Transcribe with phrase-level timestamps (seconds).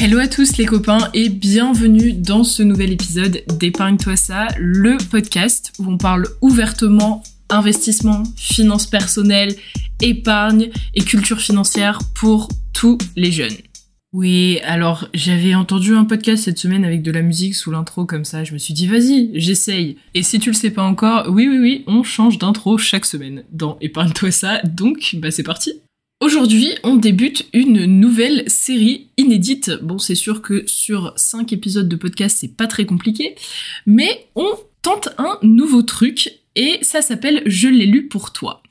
[0.00, 5.72] Hello à tous les copains et bienvenue dans ce nouvel épisode d'Épargne-toi ça, le podcast
[5.80, 9.56] où on parle ouvertement investissement, finances personnelles,
[10.00, 13.56] épargne et culture financière pour tous les jeunes.
[14.12, 18.24] Oui, alors j'avais entendu un podcast cette semaine avec de la musique sous l'intro comme
[18.24, 19.96] ça, je me suis dit vas-y, j'essaye.
[20.14, 23.42] Et si tu le sais pas encore, oui oui oui, on change d'intro chaque semaine
[23.50, 25.72] dans Épargne-toi ça, donc bah c'est parti.
[26.20, 29.70] Aujourd'hui, on débute une nouvelle série inédite.
[29.82, 33.36] Bon, c'est sûr que sur 5 épisodes de podcast, c'est pas très compliqué,
[33.86, 34.48] mais on
[34.82, 38.64] tente un nouveau truc et ça s'appelle Je l'ai lu pour toi.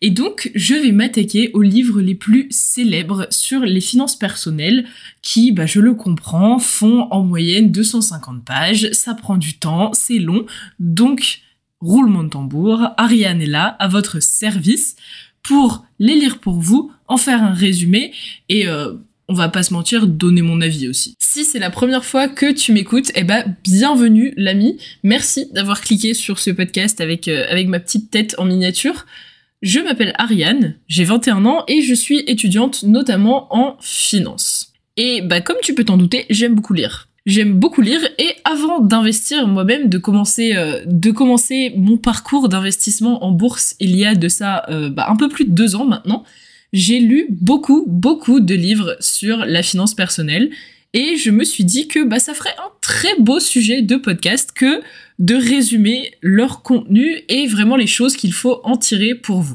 [0.00, 4.86] Et donc, je vais m'attaquer aux livres les plus célèbres sur les finances personnelles
[5.20, 10.18] qui, bah, je le comprends, font en moyenne 250 pages, ça prend du temps, c'est
[10.18, 10.46] long,
[10.78, 11.40] donc
[11.82, 14.96] roulement de tambour, Ariane est là, à votre service,
[15.44, 18.12] pour les lire pour vous, en faire un résumé
[18.48, 18.94] et euh,
[19.28, 21.16] on va pas se mentir, donner mon avis aussi.
[21.18, 24.78] Si c'est la première fois que tu m'écoutes, eh ben bienvenue l'ami.
[25.02, 29.06] Merci d'avoir cliqué sur ce podcast avec euh, avec ma petite tête en miniature.
[29.62, 34.72] Je m'appelle Ariane, j'ai 21 ans et je suis étudiante notamment en finance.
[34.96, 37.08] Et bah comme tu peux t'en douter, j'aime beaucoup lire.
[37.24, 43.24] J'aime beaucoup lire et avant d'investir moi-même, de commencer, euh, de commencer mon parcours d'investissement
[43.24, 46.24] en bourse, il y a de ça bah, un peu plus de deux ans maintenant,
[46.74, 50.50] j'ai lu beaucoup, beaucoup de livres sur la finance personnelle
[50.92, 54.50] et je me suis dit que bah, ça ferait un très beau sujet de podcast
[54.52, 54.82] que
[55.20, 59.54] de résumer leur contenu et vraiment les choses qu'il faut en tirer pour vous.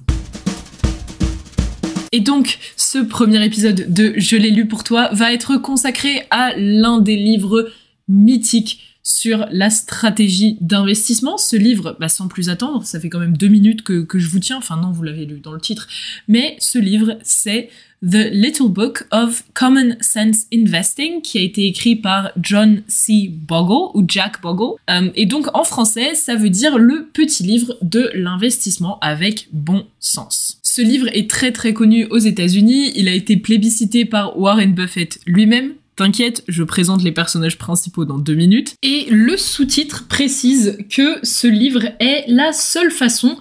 [2.14, 6.54] Et donc, ce premier épisode de Je l'ai lu pour toi va être consacré à
[6.56, 7.70] l'un des livres
[8.08, 11.38] mythiques sur la stratégie d'investissement.
[11.38, 14.40] Ce livre, bah, sans plus attendre, ça fait quand même deux minutes que, je vous
[14.40, 15.88] tiens, enfin non, vous l'avez lu dans le titre,
[16.28, 17.70] mais ce livre, c'est
[18.04, 23.30] The Little Book of Common Sense Investing, qui a été écrit par John C.
[23.30, 24.78] Bogle ou Jack Bogle.
[24.90, 29.86] Euh, et donc en français, ça veut dire le petit livre de l'investissement avec bon
[30.00, 30.60] sens.
[30.62, 32.94] Ce livre est très très connu aux États-Unis.
[32.96, 35.74] Il a été plébiscité par Warren Buffett lui-même.
[36.00, 38.76] T'inquiète, je présente les personnages principaux dans deux minutes.
[38.82, 43.38] Et le sous-titre précise que ce livre est la seule façon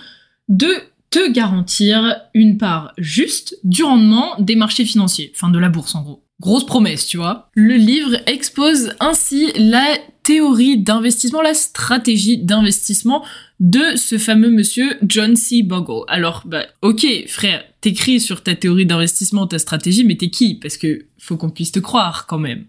[0.49, 0.67] de
[1.09, 6.03] te garantir une part juste du rendement des marchés financiers, enfin de la bourse en
[6.03, 6.25] gros.
[6.41, 7.49] Grosse promesse, tu vois.
[7.55, 9.97] Le livre expose ainsi la
[10.29, 13.25] théorie d'investissement, la stratégie d'investissement
[13.61, 15.63] de ce fameux monsieur John C.
[15.63, 16.05] Bogle.
[16.07, 20.57] Alors, bah, ok, frère, t'écris sur ta théorie d'investissement, ta stratégie, mais t'es qui?
[20.57, 22.67] Parce que faut qu'on puisse te croire quand même.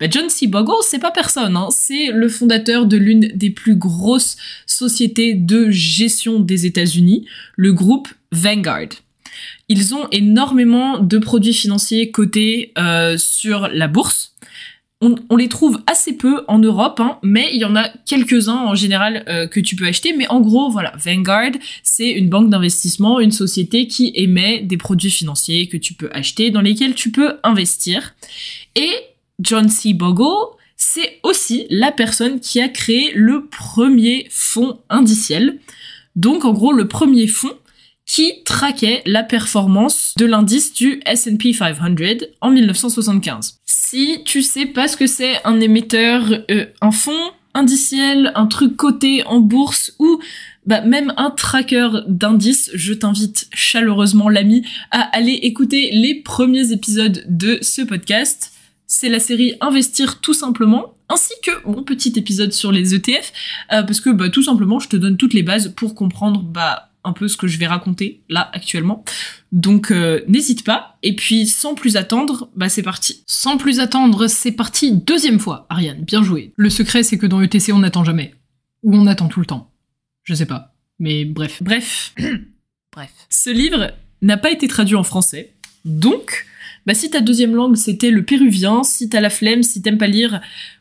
[0.00, 0.46] Bah, John C.
[0.46, 1.68] Bogle, c'est pas personne, hein.
[1.70, 7.26] c'est le fondateur de l'une des plus grosses sociétés de gestion des États-Unis,
[7.56, 8.88] le groupe Vanguard.
[9.68, 14.34] Ils ont énormément de produits financiers cotés euh, sur la bourse
[15.28, 18.74] on, les trouve assez peu en Europe, hein, mais il y en a quelques-uns en
[18.74, 20.14] général euh, que tu peux acheter.
[20.16, 25.10] Mais en gros, voilà, Vanguard, c'est une banque d'investissement, une société qui émet des produits
[25.10, 28.14] financiers que tu peux acheter, dans lesquels tu peux investir.
[28.76, 28.92] Et
[29.40, 29.92] John C.
[29.94, 30.24] Bogle,
[30.76, 35.58] c'est aussi la personne qui a créé le premier fonds indiciel.
[36.16, 37.54] Donc en gros, le premier fonds
[38.06, 41.82] qui traquait la performance de l'indice du S&P 500
[42.40, 43.58] en 1975.
[43.64, 48.76] Si tu sais pas ce que c'est un émetteur, euh, un fonds indiciel, un truc
[48.76, 50.20] coté en bourse ou
[50.66, 57.24] bah, même un tracker d'indices, je t'invite chaleureusement l'ami à aller écouter les premiers épisodes
[57.28, 58.52] de ce podcast.
[58.86, 63.32] C'est la série Investir tout simplement, ainsi que mon petit épisode sur les ETF,
[63.72, 66.90] euh, parce que bah, tout simplement je te donne toutes les bases pour comprendre bah
[67.04, 69.04] un peu ce que je vais raconter là actuellement.
[69.52, 70.98] Donc euh, n'hésite pas.
[71.02, 73.22] Et puis sans plus attendre, bah c'est parti.
[73.26, 75.66] Sans plus attendre, c'est parti deuxième fois.
[75.68, 76.52] Ariane, bien joué.
[76.56, 78.34] Le secret c'est que dans ETC on n'attend jamais.
[78.82, 79.70] Ou on attend tout le temps.
[80.24, 80.74] Je sais pas.
[80.98, 81.62] Mais bref.
[81.62, 82.14] Bref.
[82.92, 83.10] bref.
[83.28, 85.52] Ce livre n'a pas été traduit en français.
[85.84, 86.46] Donc,
[86.86, 90.06] bah si ta deuxième langue c'était le péruvien, si t'as la flemme, si t'aimes pas
[90.06, 90.40] lire,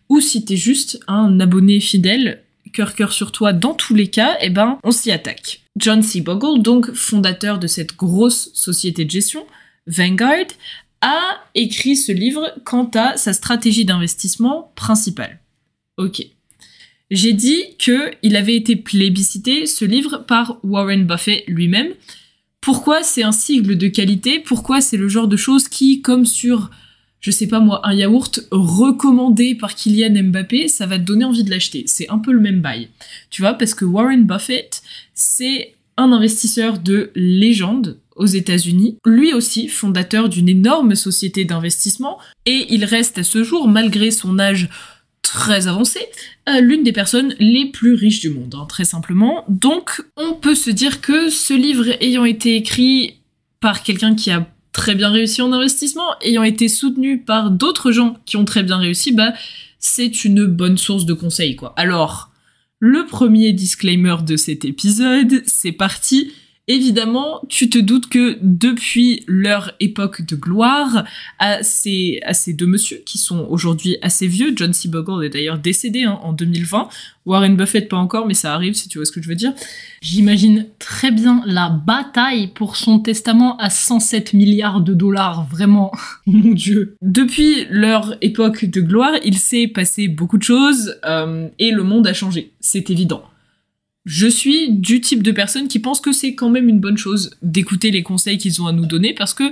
[0.09, 4.37] ou si t'es juste un abonné fidèle, cœur cœur sur toi dans tous les cas,
[4.41, 5.61] eh ben on s'y attaque.
[5.75, 6.21] John C.
[6.21, 9.45] Bogle, donc fondateur de cette grosse société de gestion,
[9.87, 10.47] Vanguard,
[11.01, 15.39] a écrit ce livre quant à sa stratégie d'investissement principale.
[15.97, 16.25] Ok.
[17.11, 21.93] J'ai dit que il avait été plébiscité, ce livre, par Warren Buffett lui-même.
[22.61, 24.39] Pourquoi c'est un sigle de qualité?
[24.39, 26.71] Pourquoi c'est le genre de choses qui, comme sur
[27.23, 31.45] je sais pas moi, un yaourt recommandé par Kylian Mbappé, ça va te donner envie
[31.45, 31.85] de l'acheter.
[31.87, 32.89] C'est un peu le même bail.
[33.29, 34.81] Tu vois, parce que Warren Buffett,
[35.13, 42.65] c'est un investisseur de légende aux États-Unis, lui aussi fondateur d'une énorme société d'investissement, et
[42.69, 44.69] il reste à ce jour, malgré son âge
[45.21, 46.01] très avancé,
[46.49, 49.45] euh, l'une des personnes les plus riches du monde, hein, très simplement.
[49.47, 53.21] Donc on peut se dire que ce livre ayant été écrit
[53.61, 58.17] par quelqu'un qui a très bien réussi en investissement, ayant été soutenu par d'autres gens
[58.25, 59.33] qui ont très bien réussi, bah
[59.79, 61.73] c'est une bonne source de conseils quoi.
[61.77, 62.31] Alors,
[62.79, 66.33] le premier disclaimer de cet épisode, c'est parti.
[66.69, 71.03] Évidemment, tu te doutes que depuis leur époque de gloire,
[71.37, 74.87] à ces, à ces deux messieurs qui sont aujourd'hui assez vieux, John C.
[74.87, 76.87] Bogle est d'ailleurs décédé hein, en 2020,
[77.25, 79.51] Warren Buffett pas encore, mais ça arrive si tu vois ce que je veux dire.
[80.01, 85.91] J'imagine très bien la bataille pour son testament à 107 milliards de dollars, vraiment,
[86.25, 86.95] mon dieu.
[87.01, 92.07] Depuis leur époque de gloire, il s'est passé beaucoup de choses euh, et le monde
[92.07, 93.23] a changé, c'est évident
[94.05, 97.31] je suis du type de personne qui pense que c'est quand même une bonne chose
[97.41, 99.49] d'écouter les conseils qu'ils ont à nous donner parce que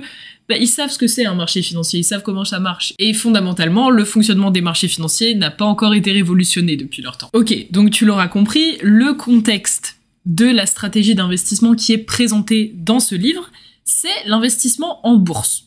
[0.48, 2.92] bah, ils savent ce que c'est un marché financier, ils savent comment ça marche.
[2.98, 7.30] Et fondamentalement, le fonctionnement des marchés financiers n'a pas encore été révolutionné depuis leur temps.
[7.32, 9.96] Ok, donc tu l'auras compris, le contexte
[10.26, 13.50] de la stratégie d'investissement qui est présentée dans ce livre,
[13.84, 15.64] c'est l'investissement en bourse.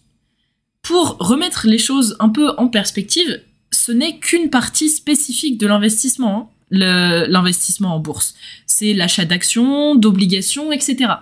[0.83, 3.41] Pour remettre les choses un peu en perspective,
[3.71, 6.39] ce n'est qu'une partie spécifique de l'investissement.
[6.39, 8.35] Hein l'investissement en bourse.
[8.65, 11.13] C'est l'achat d'actions, d'obligations, etc.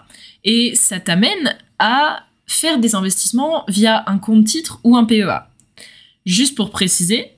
[0.44, 5.50] Et ça t'amène à faire des investissements via un compte titre ou un PEA.
[6.25, 7.31] Juste pour préciser,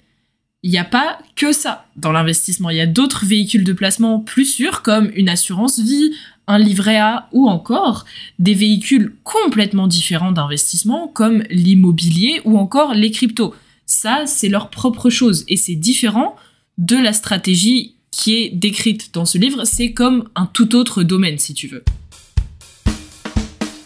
[0.63, 2.69] il n'y a pas que ça dans l'investissement.
[2.69, 6.11] Il y a d'autres véhicules de placement plus sûrs comme une assurance vie,
[6.47, 8.05] un livret A ou encore
[8.39, 13.53] des véhicules complètement différents d'investissement comme l'immobilier ou encore les cryptos.
[13.85, 16.35] Ça, c'est leur propre chose et c'est différent
[16.77, 21.37] de la stratégie qui est décrite dans ce livre, c'est comme un tout autre domaine,
[21.37, 21.83] si tu veux.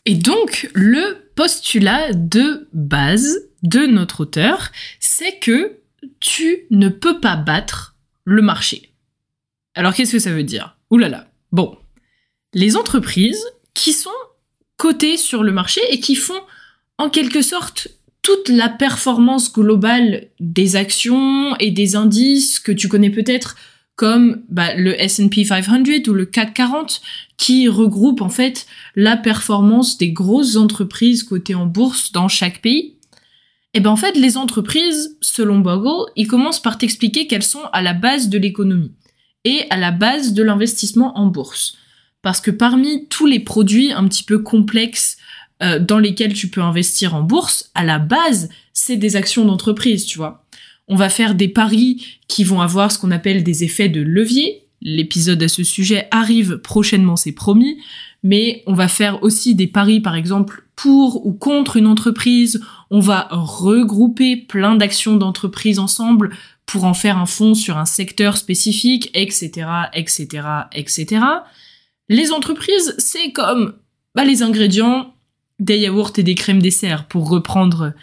[0.06, 5.80] Et donc, le postulat de base de notre auteur, c'est que
[6.20, 8.92] tu ne peux pas battre le marché.
[9.74, 10.78] Alors, qu'est-ce que ça veut dire?
[10.92, 11.28] Ouh là là.
[11.52, 11.80] Bon.
[12.54, 13.44] Les entreprises
[13.74, 14.12] qui sont
[14.78, 16.42] cotées sur le marché et qui font
[17.00, 17.88] en quelque sorte
[18.22, 23.56] toute la performance globale des actions et des indices que tu connais peut-être
[24.00, 27.02] comme bah, le S&P 500 ou le CAC 40
[27.36, 28.66] qui regroupe en fait
[28.96, 32.96] la performance des grosses entreprises cotées en bourse dans chaque pays.
[33.74, 37.82] Et ben en fait les entreprises, selon Bogle, ils commencent par t'expliquer qu'elles sont à
[37.82, 38.94] la base de l'économie
[39.44, 41.76] et à la base de l'investissement en bourse.
[42.22, 45.18] Parce que parmi tous les produits un petit peu complexes
[45.62, 50.06] euh, dans lesquels tu peux investir en bourse, à la base, c'est des actions d'entreprise,
[50.06, 50.46] tu vois.
[50.90, 54.66] On va faire des paris qui vont avoir ce qu'on appelle des effets de levier.
[54.82, 57.78] L'épisode à ce sujet arrive prochainement, c'est promis.
[58.24, 62.62] Mais on va faire aussi des paris, par exemple, pour ou contre une entreprise.
[62.90, 66.32] On va regrouper plein d'actions d'entreprise ensemble
[66.66, 70.28] pour en faire un fonds sur un secteur spécifique, etc., etc.,
[70.74, 71.22] etc.
[72.10, 73.74] Les entreprises, c'est comme
[74.16, 75.14] bah, les ingrédients
[75.60, 77.94] des yaourts et des crèmes dessert, pour reprendre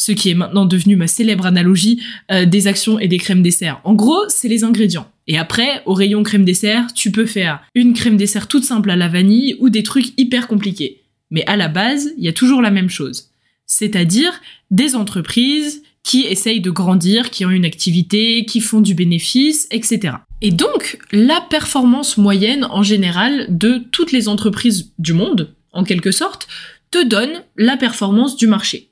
[0.00, 2.02] ce qui est maintenant devenu ma célèbre analogie
[2.32, 3.82] euh, des actions et des crèmes dessert.
[3.84, 5.06] En gros, c'est les ingrédients.
[5.26, 8.96] Et après, au rayon crème dessert, tu peux faire une crème dessert toute simple à
[8.96, 11.02] la vanille ou des trucs hyper compliqués.
[11.30, 13.28] Mais à la base, il y a toujours la même chose.
[13.66, 14.32] C'est-à-dire
[14.70, 20.14] des entreprises qui essayent de grandir, qui ont une activité, qui font du bénéfice, etc.
[20.40, 26.10] Et donc, la performance moyenne en général de toutes les entreprises du monde, en quelque
[26.10, 26.48] sorte,
[26.90, 28.89] te donne la performance du marché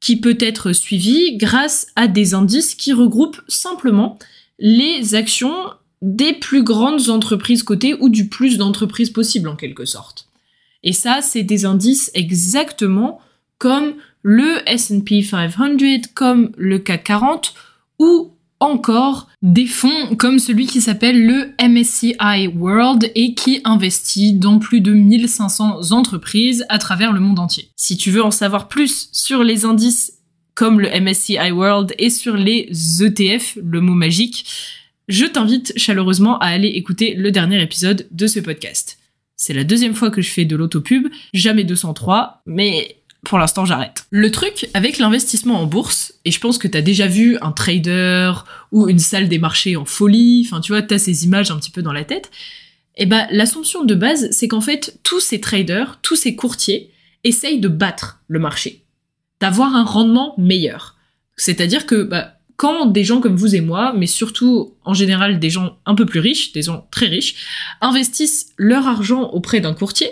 [0.00, 4.18] qui peut être suivi grâce à des indices qui regroupent simplement
[4.58, 5.54] les actions
[6.02, 10.28] des plus grandes entreprises cotées ou du plus d'entreprises possible en quelque sorte.
[10.82, 13.20] Et ça, c'est des indices exactement
[13.58, 15.76] comme le S&P 500,
[16.14, 17.54] comme le CAC 40
[17.98, 24.58] ou encore des fonds comme celui qui s'appelle le MSCI World et qui investit dans
[24.58, 27.70] plus de 1500 entreprises à travers le monde entier.
[27.76, 30.12] Si tu veux en savoir plus sur les indices
[30.54, 32.68] comme le MSCI World et sur les
[33.02, 34.44] ETF, le mot magique,
[35.08, 38.98] je t'invite chaleureusement à aller écouter le dernier épisode de ce podcast.
[39.36, 44.06] C'est la deuxième fois que je fais de l'autopub, jamais 203, mais pour l'instant, j'arrête.
[44.10, 48.32] Le truc avec l'investissement en bourse, et je pense que t'as déjà vu un trader
[48.72, 51.70] ou une salle des marchés en folie, enfin tu vois, t'as ces images un petit
[51.70, 52.30] peu dans la tête,
[52.96, 56.90] et eh ben l'assumption de base, c'est qu'en fait, tous ces traders, tous ces courtiers,
[57.24, 58.84] essayent de battre le marché,
[59.40, 60.96] d'avoir un rendement meilleur.
[61.36, 65.50] C'est-à-dire que bah, quand des gens comme vous et moi, mais surtout en général des
[65.50, 67.36] gens un peu plus riches, des gens très riches,
[67.80, 70.10] investissent leur argent auprès d'un courtier,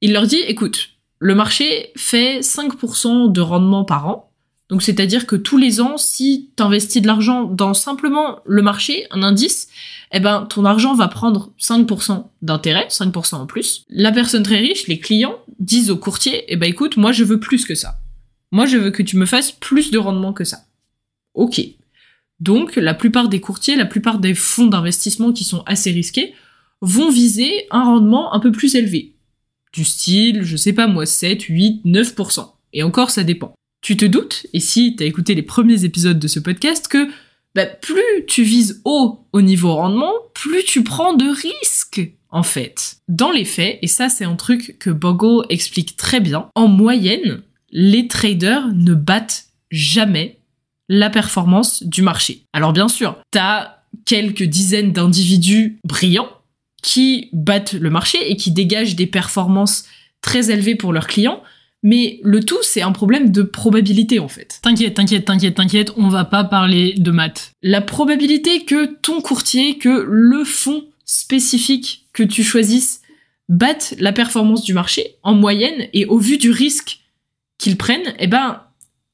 [0.00, 0.90] il leur dit, écoute,
[1.24, 4.30] le marché fait 5% de rendement par an.
[4.68, 9.06] Donc c'est-à-dire que tous les ans, si tu investis de l'argent dans simplement le marché,
[9.10, 9.68] un indice,
[10.12, 13.86] eh ben ton argent va prendre 5% d'intérêt, 5% en plus.
[13.88, 17.40] La personne très riche, les clients, disent au courtier, eh ben écoute, moi je veux
[17.40, 17.94] plus que ça.
[18.52, 20.66] Moi je veux que tu me fasses plus de rendement que ça.
[21.32, 21.62] Ok.
[22.38, 26.34] Donc la plupart des courtiers, la plupart des fonds d'investissement qui sont assez risqués,
[26.82, 29.13] vont viser un rendement un peu plus élevé.
[29.74, 32.48] Du style, je sais pas moi, 7, 8, 9%.
[32.74, 33.54] Et encore, ça dépend.
[33.82, 37.08] Tu te doutes, et si t'as écouté les premiers épisodes de ce podcast, que
[37.56, 42.98] bah, plus tu vises haut au niveau rendement, plus tu prends de risques, en fait.
[43.08, 47.42] Dans les faits, et ça c'est un truc que Bogo explique très bien, en moyenne,
[47.72, 50.38] les traders ne battent jamais
[50.88, 52.44] la performance du marché.
[52.52, 56.30] Alors bien sûr, t'as quelques dizaines d'individus brillants
[56.84, 59.86] qui battent le marché et qui dégagent des performances
[60.20, 61.42] très élevées pour leurs clients,
[61.82, 64.58] mais le tout, c'est un problème de probabilité en fait.
[64.62, 67.52] T'inquiète, t'inquiète, t'inquiète, t'inquiète, on va pas parler de maths.
[67.62, 73.00] La probabilité que ton courtier, que le fonds spécifique que tu choisisses
[73.48, 77.00] batte la performance du marché en moyenne et au vu du risque
[77.56, 78.60] qu'ils prennent, eh ben,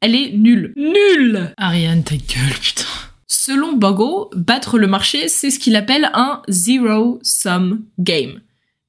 [0.01, 0.73] elle est nulle.
[0.77, 3.10] Nulle Ariane, ta gueule, putain.
[3.33, 8.41] Selon Bogo, battre le marché, c'est ce qu'il appelle un zero sum game.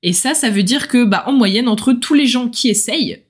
[0.02, 3.22] Et ça, ça veut dire que, bah, en moyenne, entre tous les gens qui essayent,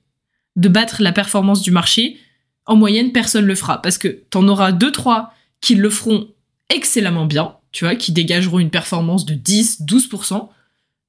[0.56, 2.16] de battre la performance du marché,
[2.64, 3.82] en moyenne, personne le fera.
[3.82, 6.28] Parce que t'en auras deux, trois qui le feront
[6.70, 10.48] excellemment bien, tu vois, qui dégageront une performance de 10, 12%,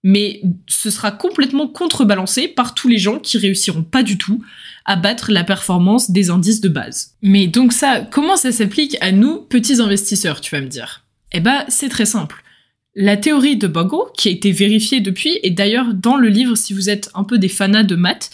[0.04, 4.44] mais ce sera complètement contrebalancé par tous les gens qui réussiront pas du tout
[4.86, 7.16] à battre la performance des indices de base.
[7.22, 11.04] Mais donc ça, comment ça s'applique à nous, petits investisseurs, tu vas me dire?
[11.32, 12.44] Eh ben, c'est très simple.
[12.96, 16.74] La théorie de Bogo, qui a été vérifiée depuis, et d'ailleurs dans le livre, si
[16.74, 18.30] vous êtes un peu des fanats de maths,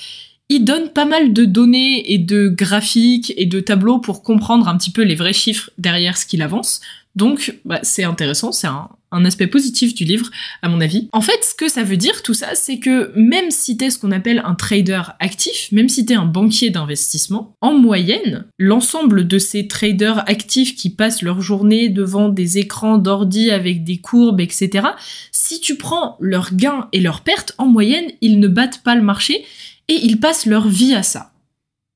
[0.49, 4.77] il donne pas mal de données et de graphiques et de tableaux pour comprendre un
[4.77, 6.81] petit peu les vrais chiffres derrière ce qu'il avance.
[7.19, 8.87] Donc, bah, c'est intéressant, c'est un,
[9.25, 10.29] aspect positif du livre,
[10.61, 11.09] à mon avis.
[11.11, 13.99] En fait, ce que ça veut dire, tout ça, c'est que même si t'es ce
[13.99, 19.37] qu'on appelle un trader actif, même si t'es un banquier d'investissement, en moyenne, l'ensemble de
[19.37, 24.87] ces traders actifs qui passent leur journée devant des écrans d'ordi avec des courbes, etc.,
[25.33, 29.01] si tu prends leurs gains et leurs pertes, en moyenne, ils ne battent pas le
[29.01, 29.43] marché
[29.89, 31.33] et ils passent leur vie à ça.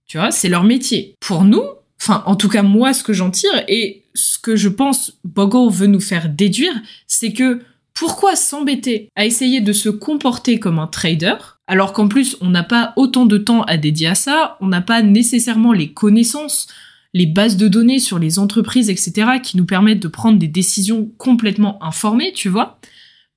[0.06, 1.15] Tu vois, c'est leur métier.
[1.22, 1.63] Pour nous,
[2.04, 5.70] enfin, en tout cas, moi, ce que j'en tire et ce que je pense Bogo
[5.70, 6.74] veut nous faire déduire,
[7.08, 7.62] c'est que
[7.94, 11.36] pourquoi s'embêter à essayer de se comporter comme un trader
[11.68, 14.82] alors qu'en plus on n'a pas autant de temps à dédier à ça, on n'a
[14.82, 16.68] pas nécessairement les connaissances,
[17.14, 21.10] les bases de données sur les entreprises, etc., qui nous permettent de prendre des décisions
[21.18, 22.80] complètement informées, tu vois?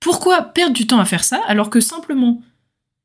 [0.00, 2.42] Pourquoi perdre du temps à faire ça alors que simplement,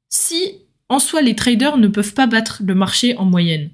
[0.10, 0.56] si
[0.90, 3.70] en soi, les traders ne peuvent pas battre le marché en moyenne?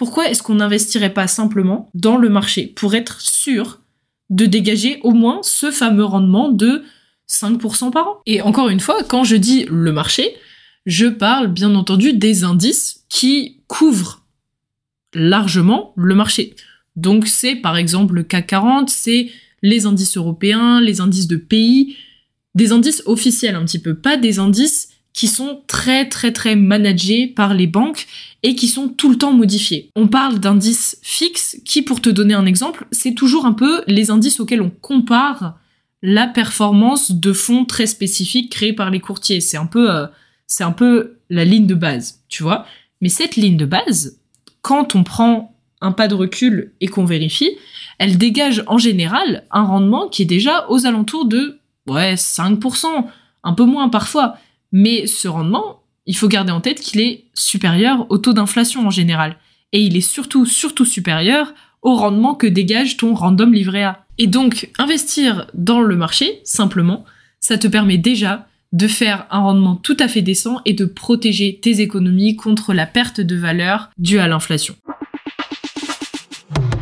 [0.00, 3.80] Pourquoi est-ce qu'on n'investirait pas simplement dans le marché pour être sûr
[4.30, 6.84] de dégager au moins ce fameux rendement de
[7.28, 8.16] 5% par an?
[8.24, 10.34] Et encore une fois, quand je dis le marché,
[10.86, 14.24] je parle bien entendu des indices qui couvrent
[15.12, 16.56] largement le marché.
[16.96, 19.28] Donc c'est par exemple le CAC 40, c'est
[19.60, 21.98] les indices européens, les indices de pays,
[22.54, 27.26] des indices officiels un petit peu, pas des indices qui sont très très très managés
[27.26, 28.06] par les banques
[28.42, 29.90] et qui sont tout le temps modifiés.
[29.96, 34.10] On parle d'indices fixes qui, pour te donner un exemple, c'est toujours un peu les
[34.10, 35.58] indices auxquels on compare
[36.02, 39.40] la performance de fonds très spécifiques créés par les courtiers.
[39.40, 40.06] C'est un peu, euh,
[40.46, 42.64] c'est un peu la ligne de base, tu vois.
[43.00, 44.18] Mais cette ligne de base,
[44.62, 47.50] quand on prend un pas de recul et qu'on vérifie,
[47.98, 52.86] elle dégage en général un rendement qui est déjà aux alentours de ouais 5%,
[53.42, 54.36] un peu moins parfois.
[54.72, 58.90] Mais ce rendement, il faut garder en tête qu'il est supérieur au taux d'inflation en
[58.90, 59.36] général.
[59.72, 64.04] Et il est surtout, surtout supérieur au rendement que dégage ton random livret A.
[64.18, 67.04] Et donc, investir dans le marché, simplement,
[67.40, 71.58] ça te permet déjà de faire un rendement tout à fait décent et de protéger
[71.60, 74.76] tes économies contre la perte de valeur due à l'inflation.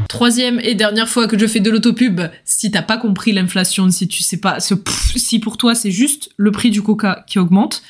[0.08, 4.08] Troisième et dernière fois que je fais de l'autopub, si t'as pas compris l'inflation, si
[4.08, 7.82] tu sais pas, si pour toi c'est juste le prix du coca qui augmente,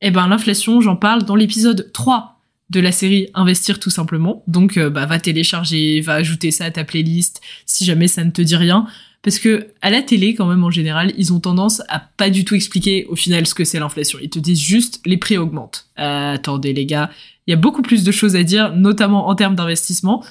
[0.00, 2.40] eh ben l'inflation, j'en parle dans l'épisode 3
[2.70, 4.44] de la série Investir tout simplement.
[4.46, 8.30] Donc euh, bah va télécharger, va ajouter ça à ta playlist si jamais ça ne
[8.30, 8.86] te dit rien.
[9.22, 12.44] Parce que à la télé, quand même, en général, ils ont tendance à pas du
[12.44, 14.18] tout expliquer au final ce que c'est l'inflation.
[14.22, 15.86] Ils te disent juste les prix augmentent.
[15.98, 17.10] Euh, attendez les gars,
[17.46, 20.22] il y a beaucoup plus de choses à dire, notamment en termes d'investissement.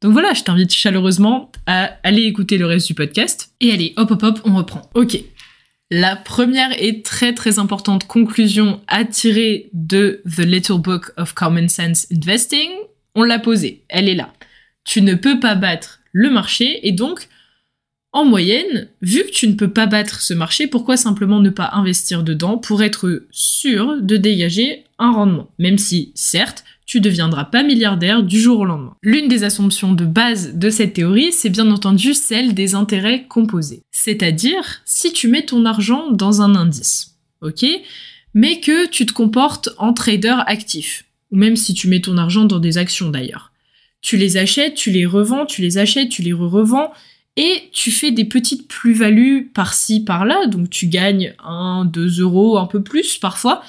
[0.00, 3.52] Donc voilà, je t'invite chaleureusement à aller écouter le reste du podcast.
[3.60, 4.88] Et allez, hop hop hop, on reprend.
[4.94, 5.18] Ok.
[5.90, 11.68] La première et très très importante conclusion à tirer de The Little Book of Common
[11.68, 12.70] Sense Investing,
[13.14, 14.32] on l'a posée, elle est là.
[14.84, 17.28] Tu ne peux pas battre le marché et donc
[18.12, 21.70] en moyenne, vu que tu ne peux pas battre ce marché, pourquoi simplement ne pas
[21.72, 25.50] investir dedans pour être sûr de dégager un rendement?
[25.58, 28.96] Même si, certes, tu deviendras pas milliardaire du jour au lendemain.
[29.02, 33.82] L'une des assumptions de base de cette théorie, c'est bien entendu celle des intérêts composés.
[33.92, 37.66] C'est-à-dire, si tu mets ton argent dans un indice, ok
[38.32, 42.46] Mais que tu te comportes en trader actif, ou même si tu mets ton argent
[42.46, 43.52] dans des actions d'ailleurs.
[44.00, 46.90] Tu les achètes, tu les revends, tu les achètes, tu les re-revends,
[47.36, 52.66] et tu fais des petites plus-values par-ci, par-là, donc tu gagnes 1, 2 euros, un
[52.66, 53.62] peu plus parfois,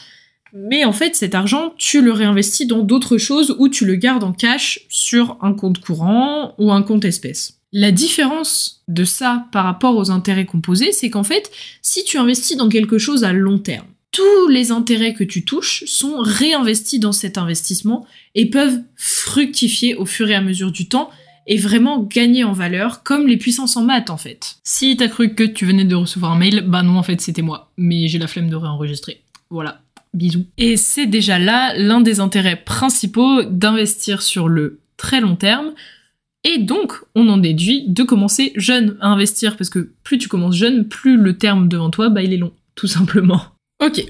[0.53, 4.24] mais en fait cet argent, tu le réinvestis dans d'autres choses ou tu le gardes
[4.24, 7.60] en cash sur un compte courant ou un compte espèce.
[7.72, 11.51] La différence de ça par rapport aux intérêts composés, c'est qu'en fait,
[11.84, 15.84] si tu investis dans quelque chose à long terme, tous les intérêts que tu touches
[15.86, 21.12] sont réinvestis dans cet investissement et peuvent fructifier au fur et à mesure du temps
[21.46, 24.58] et vraiment gagner en valeur, comme les puissances en maths en fait.
[24.63, 27.41] Si t'as cru que tu venais de recevoir un mail, bah non en fait c'était
[27.41, 29.22] moi, mais j'ai la flemme de réenregistrer.
[29.50, 29.82] Voilà,
[30.13, 30.45] bisous.
[30.57, 35.73] Et c'est déjà là l'un des intérêts principaux d'investir sur le très long terme.
[36.43, 40.55] Et donc, on en déduit de commencer jeune à investir, parce que plus tu commences
[40.55, 43.41] jeune, plus le terme devant toi, bah il est long, tout simplement.
[43.83, 44.03] Ok,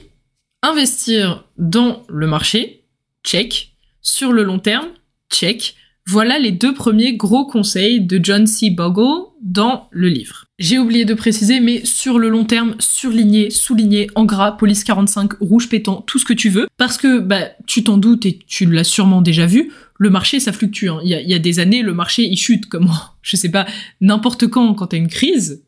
[0.62, 2.84] investir dans le marché,
[3.24, 3.74] check.
[4.02, 4.88] Sur le long terme,
[5.32, 5.76] check.
[6.08, 8.70] Voilà les deux premiers gros conseils de John C.
[8.70, 10.46] Bogle dans le livre.
[10.60, 15.34] J'ai oublié de préciser, mais sur le long terme, surligné, souligné, en gras, police 45,
[15.40, 18.66] rouge pétant, tout ce que tu veux, parce que bah tu t'en doutes et tu
[18.66, 20.90] l'as sûrement déjà vu, le marché ça fluctue.
[20.90, 21.00] Hein.
[21.06, 23.66] Il, y a, y des années, le marché il chute comme je sais pas
[24.02, 25.64] n'importe quand quand t'as une crise,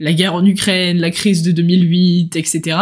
[0.00, 2.76] la guerre en Ukraine, la crise de 2008, etc.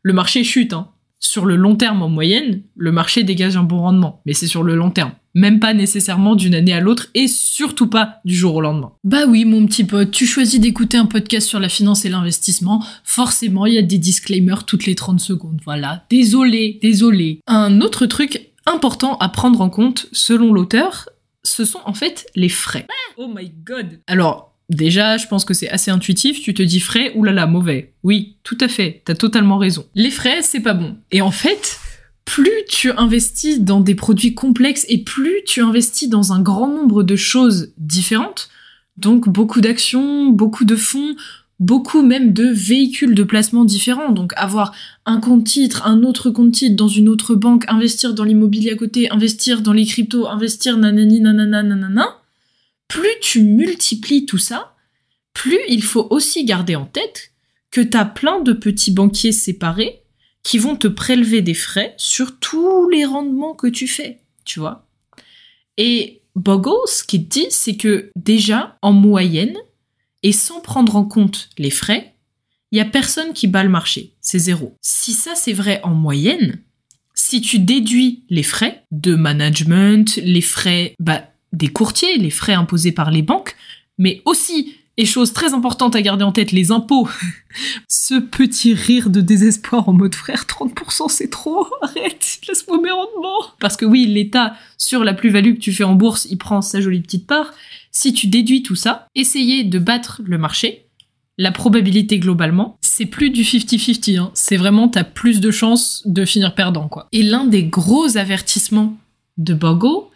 [0.00, 0.72] Le marché chute.
[0.72, 0.88] Hein.
[1.24, 4.62] Sur le long terme en moyenne, le marché dégage un bon rendement, mais c'est sur
[4.62, 8.54] le long terme même pas nécessairement d'une année à l'autre et surtout pas du jour
[8.54, 8.92] au lendemain.
[9.02, 12.84] Bah oui, mon petit pote, tu choisis d'écouter un podcast sur la finance et l'investissement,
[13.02, 15.60] forcément, il y a des disclaimers toutes les 30 secondes.
[15.64, 16.04] Voilà.
[16.08, 17.40] Désolé, désolé.
[17.46, 21.08] Un autre truc important à prendre en compte, selon l'auteur,
[21.42, 22.86] ce sont en fait les frais.
[23.16, 24.00] Oh my god.
[24.06, 27.92] Alors, Déjà, je pense que c'est assez intuitif, tu te dis frais, oulala, mauvais.
[28.02, 29.86] Oui, tout à fait, t'as totalement raison.
[29.94, 30.96] Les frais, c'est pas bon.
[31.10, 31.78] Et en fait,
[32.24, 37.02] plus tu investis dans des produits complexes et plus tu investis dans un grand nombre
[37.02, 38.48] de choses différentes,
[38.96, 41.14] donc beaucoup d'actions, beaucoup de fonds,
[41.60, 44.12] beaucoup même de véhicules de placement différents.
[44.12, 44.74] Donc avoir
[45.04, 48.76] un compte titre, un autre compte titre dans une autre banque, investir dans l'immobilier à
[48.76, 52.06] côté, investir dans les cryptos, investir nanani nanana nanana.
[52.88, 54.74] Plus tu multiplies tout ça,
[55.32, 57.32] plus il faut aussi garder en tête
[57.70, 60.02] que tu as plein de petits banquiers séparés
[60.42, 64.86] qui vont te prélever des frais sur tous les rendements que tu fais, tu vois.
[65.76, 69.56] Et Bogo, ce qu'il dit, c'est que déjà, en moyenne,
[70.22, 72.14] et sans prendre en compte les frais,
[72.72, 74.74] il y a personne qui bat le marché, c'est zéro.
[74.80, 76.60] Si ça c'est vrai en moyenne,
[77.14, 82.92] si tu déduis les frais de management, les frais bah, des courtiers, les frais imposés
[82.92, 83.56] par les banques,
[83.98, 87.08] mais aussi et chose très importante à garder en tête, les impôts.
[87.88, 93.52] Ce petit rire de désespoir en mode frère, 30% c'est trop, arrête, laisse-moi mes rendements.
[93.60, 96.80] Parce que oui, l'État, sur la plus-value que tu fais en bourse, il prend sa
[96.80, 97.52] jolie petite part.
[97.90, 100.86] Si tu déduis tout ça, essayer de battre le marché,
[101.38, 104.30] la probabilité globalement, c'est plus du 50-50, hein.
[104.34, 107.08] c'est vraiment t'as plus de chances de finir perdant quoi.
[107.10, 108.96] Et l'un des gros avertissements
[109.36, 110.12] de Bogo,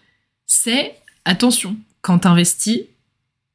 [0.46, 0.94] c'est
[1.28, 2.82] attention, quand t'investis,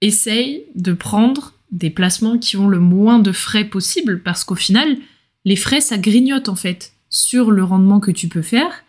[0.02, 4.98] essaye de prendre des placements qui ont le moins de frais possible parce qu'au final,
[5.44, 8.84] les frais, ça grignote en fait sur le rendement que tu peux faire.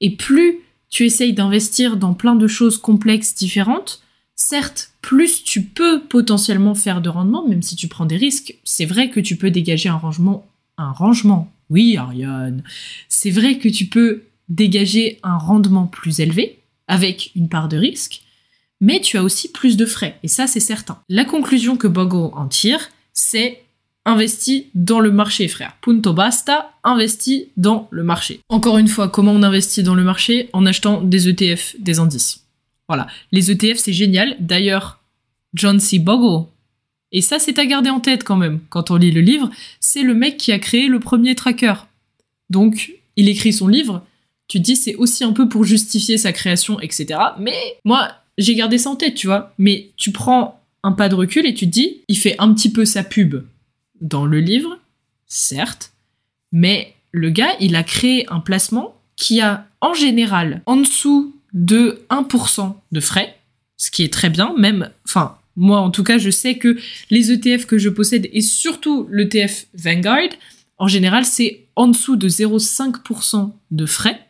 [0.00, 0.58] Et plus
[0.90, 4.02] tu essayes d'investir dans plein de choses complexes différentes,
[4.34, 8.84] certes, plus tu peux potentiellement faire de rendement, même si tu prends des risques, c'est
[8.84, 10.46] vrai que tu peux dégager un rangement.
[10.76, 12.64] Un rangement, oui, Ariane.
[13.08, 18.23] C'est vrai que tu peux dégager un rendement plus élevé avec une part de risque,
[18.84, 20.98] mais tu as aussi plus de frais, et ça c'est certain.
[21.08, 23.62] La conclusion que Bogo en tire, c'est
[24.04, 25.74] investi dans le marché, frère.
[25.80, 28.40] Punto basta, investi dans le marché.
[28.50, 30.50] Encore une fois, comment on investit dans le marché?
[30.52, 32.44] En achetant des ETF, des indices.
[32.86, 33.06] Voilà.
[33.32, 34.36] Les ETF, c'est génial.
[34.40, 35.00] D'ailleurs,
[35.54, 35.98] John C.
[35.98, 36.46] Bogle,
[37.10, 39.48] et ça c'est à garder en tête quand même, quand on lit le livre,
[39.80, 41.74] c'est le mec qui a créé le premier tracker.
[42.50, 44.04] Donc, il écrit son livre,
[44.46, 47.18] tu te dis c'est aussi un peu pour justifier sa création, etc.
[47.38, 49.54] Mais moi, j'ai gardé ça en tête, tu vois.
[49.58, 52.70] Mais tu prends un pas de recul et tu te dis, il fait un petit
[52.70, 53.44] peu sa pub
[54.00, 54.78] dans le livre,
[55.26, 55.92] certes,
[56.52, 62.04] mais le gars, il a créé un placement qui a en général en dessous de
[62.10, 63.36] 1% de frais,
[63.76, 66.76] ce qui est très bien, même, enfin, moi en tout cas, je sais que
[67.10, 70.30] les ETF que je possède, et surtout l'ETF Vanguard,
[70.78, 74.20] en général, c'est en dessous de 0,5% de frais.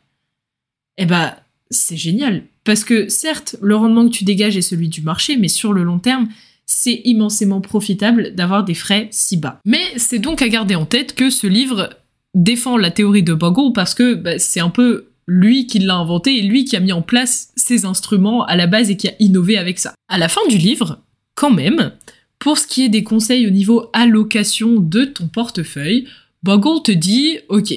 [0.99, 1.35] Eh ben,
[1.71, 2.45] c'est génial.
[2.65, 5.83] Parce que certes, le rendement que tu dégages est celui du marché, mais sur le
[5.83, 6.29] long terme,
[6.67, 9.61] c'est immensément profitable d'avoir des frais si bas.
[9.67, 11.91] Mais c'est donc à garder en tête que ce livre
[12.35, 16.39] défend la théorie de Bogle parce que bah, c'est un peu lui qui l'a inventé
[16.39, 19.15] et lui qui a mis en place ces instruments à la base et qui a
[19.19, 19.95] innové avec ça.
[20.09, 21.01] À la fin du livre,
[21.35, 21.93] quand même,
[22.39, 26.07] pour ce qui est des conseils au niveau allocation de ton portefeuille,
[26.43, 27.73] Bogle te dit, ok,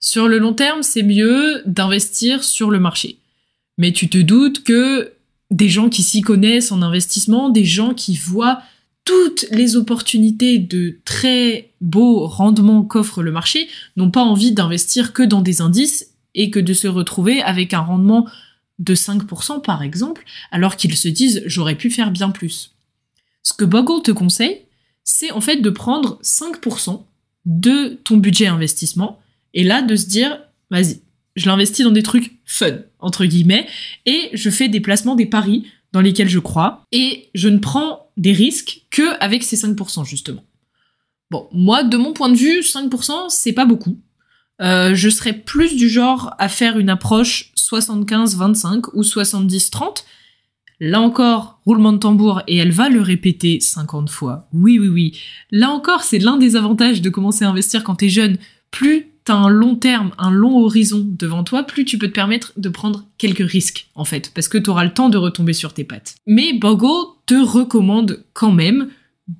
[0.00, 3.16] sur le long terme, c'est mieux d'investir sur le marché.
[3.78, 5.12] Mais tu te doutes que
[5.50, 8.62] des gens qui s'y connaissent en investissement, des gens qui voient
[9.04, 15.22] toutes les opportunités de très beaux rendements qu'offre le marché, n'ont pas envie d'investir que
[15.22, 18.26] dans des indices et que de se retrouver avec un rendement
[18.78, 22.72] de 5% par exemple, alors qu'ils se disent j'aurais pu faire bien plus.
[23.42, 24.62] Ce que Bogle te conseille,
[25.04, 27.02] c'est en fait de prendre 5%
[27.44, 29.20] de ton budget investissement
[29.52, 31.00] et là de se dire vas-y,
[31.36, 33.66] je l'investis dans des trucs fun entre guillemets
[34.06, 38.10] et je fais des placements, des paris dans lesquels je crois et je ne prends
[38.16, 40.44] des risques que avec ces 5% justement.
[41.30, 43.98] Bon, moi de mon point de vue, 5% c'est pas beaucoup.
[44.62, 50.04] Euh, je serais plus du genre à faire une approche 75-25 ou 70-30.
[50.80, 54.48] Là encore, roulement de tambour, et elle va le répéter 50 fois.
[54.52, 55.20] Oui, oui, oui.
[55.50, 58.38] Là encore, c'est l'un des avantages de commencer à investir quand t'es jeune.
[58.70, 62.52] Plus t'as un long terme, un long horizon devant toi, plus tu peux te permettre
[62.56, 65.84] de prendre quelques risques, en fait, parce que t'auras le temps de retomber sur tes
[65.84, 66.16] pattes.
[66.26, 68.88] Mais Bogo te recommande quand même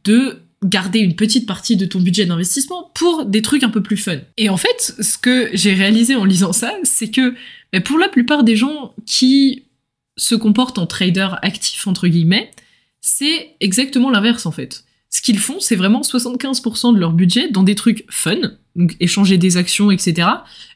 [0.04, 3.98] de garder une petite partie de ton budget d'investissement pour des trucs un peu plus
[3.98, 4.18] fun.
[4.38, 7.34] Et en fait, ce que j'ai réalisé en lisant ça, c'est que
[7.72, 9.64] bah, pour la plupart des gens qui
[10.16, 12.50] se comportent en trader actif, entre guillemets,
[13.02, 14.84] c'est exactement l'inverse en fait.
[15.14, 18.34] Ce qu'ils font, c'est vraiment 75% de leur budget dans des trucs fun,
[18.74, 20.26] donc échanger des actions, etc.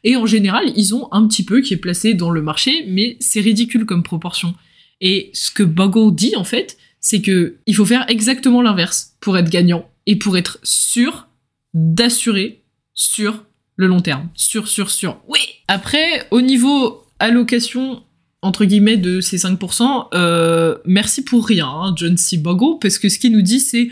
[0.04, 3.16] Et en général, ils ont un petit peu qui est placé dans le marché, mais
[3.18, 4.54] c'est ridicule comme proportion.
[5.00, 9.36] Et ce que Bogle dit en fait, c'est que il faut faire exactement l'inverse pour
[9.36, 11.26] être gagnant et pour être sûr
[11.74, 12.62] d'assurer
[12.94, 13.42] sur
[13.74, 14.28] le long terme.
[14.34, 15.20] Sûr, sûr, sûr.
[15.26, 15.40] Oui.
[15.66, 18.04] Après, au niveau allocation
[18.42, 22.36] entre guillemets de ces 5%, euh, merci pour rien, hein, John C.
[22.36, 23.88] Bogle, parce que ce qu'il nous dit c'est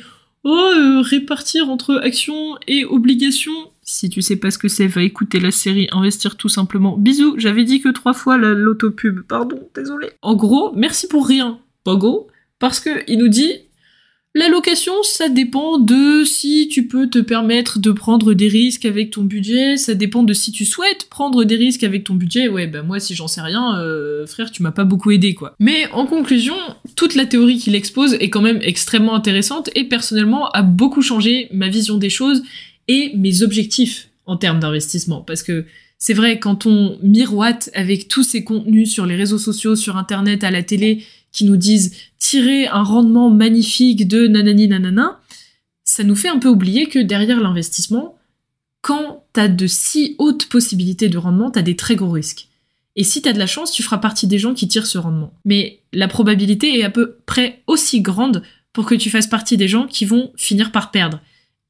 [0.47, 3.71] oh euh, répartir entre actions et obligations.
[3.83, 6.97] Si tu sais pas ce que c'est, va écouter la série Investir tout simplement.
[6.97, 10.11] Bisous, j'avais dit que trois fois l'autopub, pardon, désolé.
[10.23, 12.27] En gros, merci pour rien, Bogle.
[12.59, 13.53] Parce que il nous dit
[14.37, 19.22] L'allocation, ça dépend de si tu peux te permettre de prendre des risques avec ton
[19.22, 22.46] budget, ça dépend de si tu souhaites prendre des risques avec ton budget.
[22.46, 25.55] Ouais, bah moi si j'en sais rien, euh, frère, tu m'as pas beaucoup aidé quoi.
[25.59, 26.55] Mais en conclusion,
[26.96, 31.49] toute la théorie qu'il expose est quand même extrêmement intéressante et personnellement a beaucoup changé
[31.51, 32.42] ma vision des choses
[32.88, 35.22] et mes objectifs en termes d'investissement.
[35.22, 35.64] Parce que
[35.96, 40.44] c'est vrai, quand on miroite avec tous ces contenus sur les réseaux sociaux, sur internet,
[40.44, 41.05] à la télé,
[41.37, 45.20] qui nous disent tirer un rendement magnifique de nanani nanana,
[45.85, 48.16] ça nous fait un peu oublier que derrière l'investissement,
[48.81, 52.49] quand t'as de si hautes possibilités de rendement, t'as des très gros risques.
[52.96, 55.35] Et si t'as de la chance, tu feras partie des gens qui tirent ce rendement.
[55.44, 59.68] Mais la probabilité est à peu près aussi grande pour que tu fasses partie des
[59.68, 61.20] gens qui vont finir par perdre.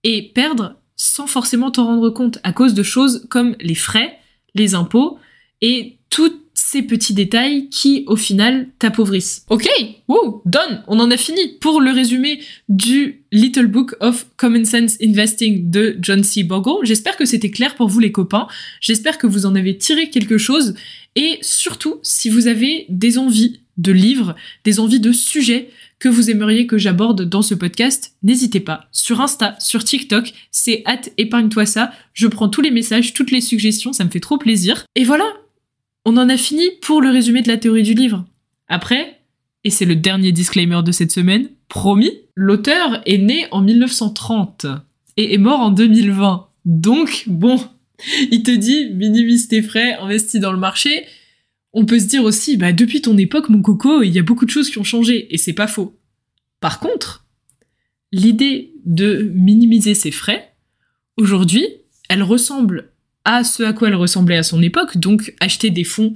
[0.04, 4.16] Et perdre sans forcément t'en rendre compte à cause de choses comme les frais,
[4.54, 5.18] les impôts
[5.60, 9.44] et toutes ces petits détails qui, au final, t'appauvrissent.
[9.50, 9.68] Ok,
[10.08, 14.96] wouh, done, on en a fini pour le résumé du Little Book of Common Sense
[15.02, 16.42] Investing de John C.
[16.42, 16.84] Bogle.
[16.84, 18.48] J'espère que c'était clair pour vous les copains.
[18.80, 20.74] J'espère que vous en avez tiré quelque chose.
[21.14, 26.30] Et surtout, si vous avez des envies de livres, des envies de sujets que vous
[26.30, 28.86] aimeriez que j'aborde dans ce podcast, n'hésitez pas.
[28.92, 31.92] Sur Insta, sur TikTok, c'est at épargne-toi ça.
[32.14, 34.84] Je prends tous les messages, toutes les suggestions, ça me fait trop plaisir.
[34.94, 35.24] Et voilà,
[36.06, 38.24] on en a fini pour le résumé de la théorie du livre.
[38.68, 39.20] Après,
[39.64, 44.66] et c'est le dernier disclaimer de cette semaine, promis, l'auteur est né en 1930
[45.16, 46.48] et est mort en 2020.
[46.64, 47.60] Donc, bon,
[48.30, 51.04] il te dit, minimise tes frais, investis dans le marché.
[51.72, 54.46] On peut se dire aussi, bah, depuis ton époque, mon coco, il y a beaucoup
[54.46, 55.98] de choses qui ont changé, et c'est pas faux.
[56.60, 57.26] Par contre,
[58.12, 60.54] l'idée de minimiser ses frais,
[61.16, 61.66] aujourd'hui,
[62.08, 62.92] elle ressemble
[63.26, 66.14] à ce à quoi elle ressemblait à son époque, donc acheter des fonds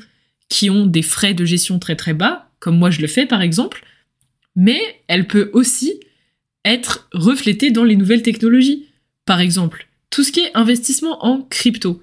[0.49, 3.43] qui ont des frais de gestion très très bas, comme moi je le fais par
[3.43, 3.85] exemple,
[4.57, 6.01] mais elle peut aussi
[6.65, 8.87] être reflétée dans les nouvelles technologies.
[9.27, 12.03] Par exemple, tout ce qui est investissement en crypto,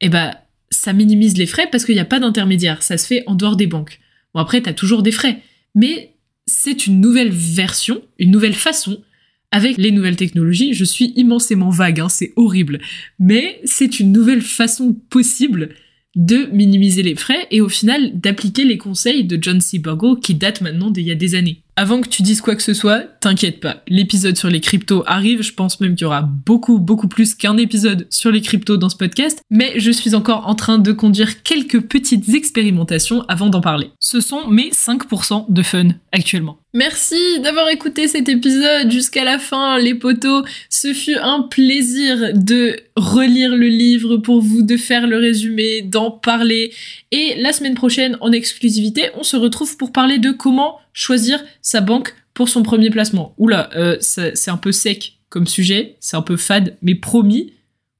[0.00, 0.34] eh ben,
[0.70, 2.82] ça minimise les frais parce qu'il n'y a pas d'intermédiaire.
[2.82, 4.00] Ça se fait en dehors des banques.
[4.34, 5.42] Bon, après, tu as toujours des frais.
[5.74, 6.14] Mais
[6.46, 9.02] c'est une nouvelle version, une nouvelle façon
[9.50, 12.80] avec les nouvelles technologies, je suis immensément vague, hein, c'est horrible.
[13.18, 15.70] Mais c'est une nouvelle façon possible
[16.16, 19.78] de minimiser les frais et au final d'appliquer les conseils de John C.
[19.78, 21.62] Bogle qui datent maintenant d'il y a des années.
[21.80, 25.42] Avant que tu dises quoi que ce soit, t'inquiète pas, l'épisode sur les cryptos arrive,
[25.42, 28.88] je pense même qu'il y aura beaucoup, beaucoup plus qu'un épisode sur les cryptos dans
[28.88, 33.60] ce podcast, mais je suis encore en train de conduire quelques petites expérimentations avant d'en
[33.60, 33.92] parler.
[34.00, 36.58] Ce sont mes 5% de fun actuellement.
[36.74, 40.44] Merci d'avoir écouté cet épisode jusqu'à la fin, les potos.
[40.68, 46.10] Ce fut un plaisir de relire le livre pour vous, de faire le résumé, d'en
[46.10, 46.72] parler.
[47.10, 51.80] Et la semaine prochaine, en exclusivité, on se retrouve pour parler de comment choisir sa
[51.80, 53.34] banque pour son premier placement.
[53.38, 57.52] Oula, euh, c'est un peu sec comme sujet, c'est un peu fade, mais promis,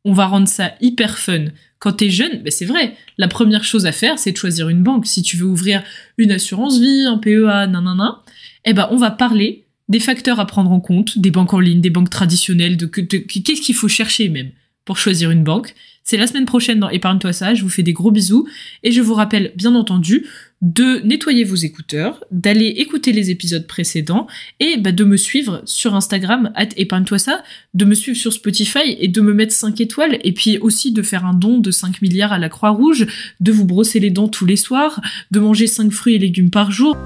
[0.05, 1.46] on va rendre ça hyper fun.
[1.79, 4.83] Quand t'es jeune, ben c'est vrai, la première chose à faire, c'est de choisir une
[4.83, 5.07] banque.
[5.07, 5.83] Si tu veux ouvrir
[6.16, 8.22] une assurance vie, un PEA, nanana,
[8.64, 11.81] eh ben on va parler des facteurs à prendre en compte, des banques en ligne,
[11.81, 14.51] des banques traditionnelles, de, qu'est-ce qu'il faut chercher même
[14.85, 15.74] pour choisir une banque.
[16.11, 18.49] C'est la semaine prochaine dans Épargne-toi ça, je vous fais des gros bisous
[18.83, 20.25] et je vous rappelle bien entendu
[20.62, 24.27] de nettoyer vos écouteurs, d'aller écouter les épisodes précédents
[24.59, 27.42] et bah, de me suivre sur Instagram, épargne-toi ça,
[27.75, 31.03] de me suivre sur Spotify et de me mettre 5 étoiles et puis aussi de
[31.03, 33.07] faire un don de 5 milliards à la Croix-Rouge,
[33.40, 36.71] de vous brosser les dents tous les soirs, de manger 5 fruits et légumes par
[36.71, 36.97] jour.